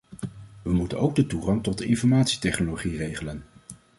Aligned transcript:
We 0.61 0.71
moeten 0.73 0.99
ook 0.99 1.15
de 1.15 1.27
toegang 1.27 1.63
tot 1.63 1.77
de 1.77 1.85
informatietechnologie 1.85 2.97
regelen. 2.97 3.43